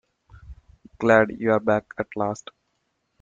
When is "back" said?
1.59-1.93